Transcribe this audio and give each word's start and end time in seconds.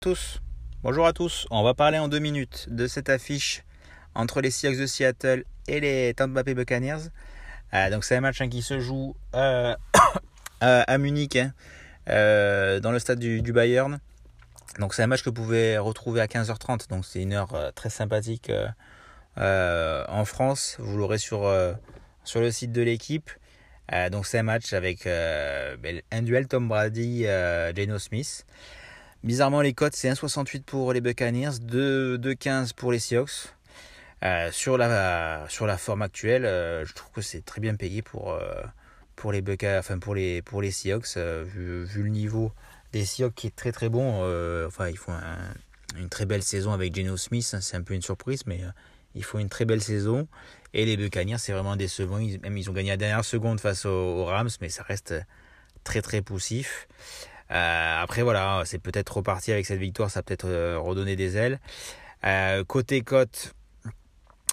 tous. 0.00 0.40
Bonjour 0.84 1.04
à 1.04 1.12
tous. 1.12 1.48
On 1.50 1.64
va 1.64 1.74
parler 1.74 1.98
en 1.98 2.06
deux 2.06 2.20
minutes 2.20 2.68
de 2.70 2.86
cette 2.86 3.08
affiche 3.08 3.64
entre 4.14 4.40
les 4.40 4.52
Seahawks 4.52 4.78
de 4.78 4.86
Seattle 4.86 5.44
et 5.66 5.80
les 5.80 6.14
Tampa 6.14 6.44
Buccaneers. 6.44 7.08
Euh, 7.72 7.90
donc 7.90 8.04
c'est 8.04 8.14
un 8.14 8.20
match 8.20 8.40
hein, 8.40 8.48
qui 8.48 8.62
se 8.62 8.78
joue 8.78 9.16
euh, 9.34 9.74
à, 10.60 10.98
Munich, 10.98 11.34
hein, 11.34 11.52
euh, 12.08 12.78
dans 12.78 12.92
le 12.92 13.00
stade 13.00 13.18
du, 13.18 13.52
Bayern. 13.52 13.98
Donc 14.78 14.94
c'est 14.94 15.02
un 15.02 15.08
match 15.08 15.22
que 15.22 15.30
vous 15.30 15.34
pouvez 15.34 15.76
retrouver 15.78 16.20
à 16.20 16.26
15h30. 16.26 16.88
Donc 16.90 17.04
c'est 17.04 17.20
une 17.20 17.32
heure 17.32 17.72
très 17.74 17.90
sympathique 17.90 18.52
en 19.36 20.24
France. 20.24 20.76
Vous 20.78 20.98
l'aurez 20.98 21.18
sur 21.18 21.48
le 21.48 22.50
site 22.52 22.70
de 22.70 22.82
l'équipe. 22.82 23.30
Donc 24.10 24.26
c'est 24.26 24.38
un 24.38 24.44
match 24.44 24.72
avec 24.72 25.04
ben, 25.04 26.00
un 26.10 26.22
duel 26.22 26.48
Tom 26.48 26.68
Brady, 26.68 27.24
Geno 27.24 27.98
Smith. 27.98 28.46
Bizarrement, 29.24 29.62
les 29.62 29.72
cotes, 29.72 29.96
c'est 29.96 30.10
1,68 30.10 30.64
pour 30.64 30.92
les 30.92 31.00
Buccaneers, 31.00 31.52
2,15 31.52 32.74
pour 32.74 32.92
les 32.92 32.98
Seahawks. 32.98 33.54
Euh, 34.22 34.50
sur, 34.52 34.76
la, 34.76 35.46
sur 35.48 35.66
la 35.66 35.78
forme 35.78 36.02
actuelle, 36.02 36.44
euh, 36.44 36.84
je 36.84 36.92
trouve 36.92 37.10
que 37.10 37.20
c'est 37.22 37.42
très 37.42 37.62
bien 37.62 37.74
payé 37.74 38.02
pour, 38.02 38.32
euh, 38.32 38.62
pour, 39.16 39.32
les, 39.32 39.42
enfin 39.78 39.98
pour, 39.98 40.14
les, 40.14 40.42
pour 40.42 40.60
les 40.60 40.70
Seahawks, 40.70 41.16
vu, 41.16 41.86
le 41.94 42.08
niveau 42.08 42.52
des 42.92 43.06
Seahawks 43.06 43.34
qui 43.34 43.46
est 43.46 43.56
très 43.56 43.72
très 43.72 43.88
bon. 43.88 44.22
enfin, 44.66 44.88
ils 44.88 44.98
font 44.98 45.12
une 45.96 46.10
très 46.10 46.26
belle 46.26 46.42
saison 46.42 46.72
avec 46.72 46.94
Geno 46.94 47.16
Smith, 47.16 47.50
hein, 47.54 47.60
c'est 47.62 47.78
un 47.78 47.82
peu 47.82 47.94
une 47.94 48.02
surprise, 48.02 48.42
mais 48.46 48.60
ils 49.14 49.24
font 49.24 49.38
une 49.38 49.48
très 49.48 49.64
belle 49.64 49.82
saison. 49.82 50.28
Et 50.72 50.84
les 50.84 50.96
Buccaneers, 50.96 51.38
c'est 51.38 51.52
vraiment 51.52 51.76
décevant. 51.76 52.18
Ils, 52.18 52.40
même 52.40 52.56
ils 52.56 52.68
ont 52.68 52.72
gagné 52.72 52.90
la 52.90 52.96
dernière 52.96 53.24
seconde 53.24 53.60
face 53.60 53.86
aux 53.86 54.24
Rams, 54.24 54.50
mais 54.60 54.68
ça 54.68 54.82
reste 54.82 55.14
très 55.84 56.02
très 56.02 56.22
poussif. 56.22 56.88
Euh, 57.50 58.02
après, 58.02 58.22
voilà, 58.22 58.62
c'est 58.64 58.78
peut-être 58.78 59.18
reparti 59.18 59.52
avec 59.52 59.66
cette 59.66 59.78
victoire, 59.78 60.10
ça 60.10 60.22
peut-être 60.22 60.46
euh, 60.46 60.78
redonné 60.78 61.14
des 61.14 61.36
ailes. 61.36 61.60
Euh, 62.24 62.64
côté 62.64 63.02
cote, 63.02 63.54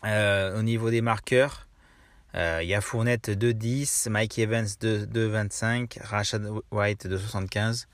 au 0.03 0.61
niveau 0.61 0.89
des 0.89 1.01
marqueurs, 1.01 1.67
il 2.33 2.67
y 2.67 2.73
a 2.73 2.81
Fournette 2.81 3.29
2-10, 3.29 4.09
Mike 4.09 4.39
Evans 4.39 4.65
2-25, 4.65 5.99
Rashad 6.01 6.47
White 6.71 7.07
2-75. 7.07 7.85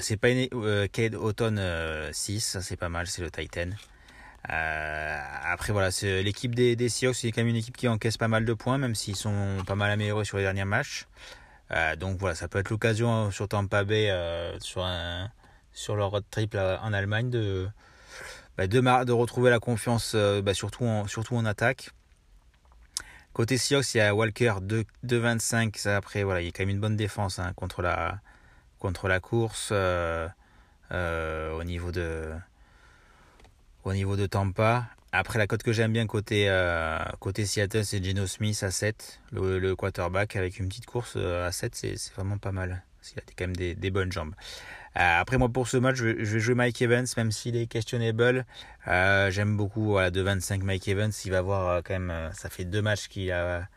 c'est 0.00 0.16
pas 0.16 0.30
une 0.30 0.48
Cade 0.88 1.14
Auton 1.14 1.56
6, 2.12 2.40
ça 2.40 2.62
c'est 2.62 2.76
pas 2.76 2.88
mal, 2.88 3.06
c'est 3.06 3.22
le 3.22 3.30
Titan. 3.30 3.70
Après 4.44 5.72
voilà, 5.72 5.90
l'équipe 6.02 6.54
des, 6.54 6.88
Seahawks, 6.88 7.16
c'est 7.16 7.32
quand 7.32 7.42
même 7.42 7.48
une 7.48 7.56
équipe 7.56 7.76
qui 7.76 7.88
encaisse 7.88 8.16
pas 8.16 8.28
mal 8.28 8.44
de 8.44 8.54
points, 8.54 8.78
même 8.78 8.94
s'ils 8.94 9.16
sont 9.16 9.58
pas 9.66 9.74
mal 9.74 9.90
améliorés 9.90 10.24
sur 10.24 10.36
les 10.38 10.44
derniers 10.44 10.64
matchs. 10.64 11.06
Euh, 11.72 11.96
donc 11.96 12.18
voilà, 12.18 12.34
ça 12.34 12.48
peut 12.48 12.58
être 12.58 12.70
l'occasion 12.70 13.12
hein, 13.12 13.30
sur 13.30 13.48
Tampa 13.48 13.84
Bay, 13.84 14.10
euh, 14.10 14.58
sur, 14.60 14.86
sur 15.72 15.96
leur 15.96 16.10
road 16.10 16.24
trip 16.30 16.54
en 16.54 16.92
Allemagne, 16.92 17.30
de, 17.30 17.68
bah, 18.56 18.66
de, 18.66 19.04
de, 19.04 19.12
retrouver 19.12 19.50
la 19.50 19.58
confiance, 19.58 20.12
euh, 20.14 20.42
bah, 20.42 20.54
surtout, 20.54 20.84
en, 20.84 21.06
surtout 21.06 21.36
en 21.36 21.46
attaque. 21.46 21.90
Côté 23.32 23.56
Seahawks, 23.56 23.94
il 23.94 23.98
y 23.98 24.00
a 24.00 24.14
Walker 24.14 24.54
2-25. 25.04 25.78
Ça, 25.78 25.96
après, 25.96 26.22
voilà, 26.22 26.42
il 26.42 26.44
y 26.46 26.48
a 26.48 26.52
quand 26.52 26.62
même 26.62 26.68
une 26.70 26.80
bonne 26.80 26.96
défense 26.96 27.38
hein, 27.38 27.52
contre, 27.56 27.80
la, 27.80 28.20
contre 28.78 29.08
la 29.08 29.20
course 29.20 29.72
au, 29.72 31.64
niveau 31.64 31.90
de, 31.92 32.30
au 33.84 33.92
niveau 33.92 34.16
de 34.16 34.26
Tampa. 34.26 34.86
Après, 35.14 35.38
la 35.38 35.46
cote 35.46 35.62
que 35.62 35.72
j'aime 35.72 35.92
bien 35.92 36.06
côté, 36.06 36.46
euh, 36.48 36.98
côté 37.20 37.44
Seattle, 37.44 37.84
c'est 37.84 38.02
Geno 38.02 38.26
Smith 38.26 38.62
à 38.62 38.70
7, 38.70 39.20
le, 39.32 39.74
quarterback, 39.74 40.36
avec 40.36 40.58
une 40.58 40.68
petite 40.68 40.86
course 40.86 41.14
euh, 41.16 41.46
à 41.46 41.52
7, 41.52 41.74
c'est 41.74 42.12
vraiment 42.14 42.38
pas 42.38 42.50
mal. 42.52 42.82
Il 43.14 43.18
a 43.18 43.22
quand 43.36 43.46
même 43.46 43.56
des, 43.56 43.90
bonnes 43.90 44.10
jambes. 44.10 44.34
Euh, 44.96 45.20
après, 45.20 45.36
moi, 45.36 45.50
pour 45.50 45.68
ce 45.68 45.76
match, 45.76 45.96
je, 45.96 46.06
vais 46.06 46.40
jouer 46.40 46.54
Mike 46.54 46.80
Evans, 46.80 47.04
même 47.18 47.30
s'il 47.30 47.56
est 47.56 47.66
questionable. 47.66 48.46
j'aime 48.86 49.54
beaucoup 49.56 49.84
voilà, 49.84 50.10
de 50.10 50.22
25 50.22 50.62
Mike 50.62 50.88
Evans. 50.88 51.12
Il 51.26 51.30
va 51.30 51.38
avoir 51.38 51.82
quand 51.82 51.98
même, 51.98 52.30
ça 52.32 52.48
fait 52.48 52.64
deux 52.64 52.80
matchs 52.80 53.08
qu'il 53.08 53.30
a, 53.32 53.68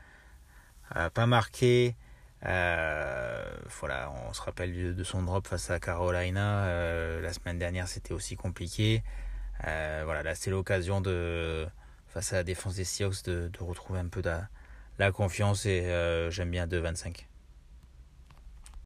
pas 1.13 1.25
marqué. 1.25 1.95
voilà, 2.43 4.09
on 4.29 4.31
se 4.31 4.41
rappelle 4.41 4.95
de 4.95 5.03
son 5.03 5.21
drop 5.21 5.47
face 5.47 5.69
à 5.69 5.81
Carolina. 5.81 7.19
la 7.19 7.33
semaine 7.33 7.59
dernière, 7.59 7.89
c'était 7.89 8.13
aussi 8.13 8.37
compliqué. 8.37 9.03
Euh, 9.67 10.01
voilà, 10.05 10.23
là 10.23 10.35
c'est 10.35 10.51
l'occasion 10.51 11.01
de, 11.01 11.65
face 12.07 12.33
à 12.33 12.37
la 12.37 12.43
défense 12.43 12.75
des 12.75 12.83
Seahawks, 12.83 13.23
de, 13.23 13.49
retrouver 13.59 13.99
un 13.99 14.07
peu 14.07 14.21
de 14.21 14.31
la, 14.99 15.11
confiance 15.11 15.65
et 15.65 15.85
euh, 15.85 16.29
j'aime 16.31 16.51
bien 16.51 16.67
2-25. 16.67 17.25